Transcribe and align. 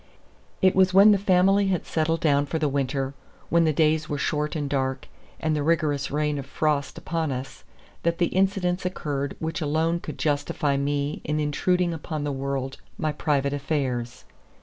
It 0.63 0.75
was 0.75 0.95
when 0.95 1.11
the 1.11 1.19
family 1.19 1.67
had 1.67 1.85
settled 1.85 2.21
down 2.21 2.47
for 2.47 2.57
the 2.57 2.67
winter, 2.67 3.13
when 3.49 3.65
the 3.65 3.71
days 3.71 4.09
were 4.09 4.17
short 4.17 4.55
and 4.55 4.67
dark, 4.67 5.07
and 5.39 5.55
the 5.55 5.61
rigorous 5.61 6.09
reign 6.09 6.39
of 6.39 6.47
frost 6.47 6.97
upon 6.97 7.31
us, 7.31 7.63
that 8.01 8.17
the 8.17 8.29
incidents 8.33 8.83
occurred 8.83 9.35
which 9.37 9.61
alone 9.61 9.99
could 9.99 10.17
justify 10.17 10.75
me 10.75 11.21
in 11.23 11.39
intruding 11.39 11.93
upon 11.93 12.23
the 12.23 12.31
world 12.31 12.77
my 12.97 13.11
private 13.11 13.53
affairs. 13.53 14.25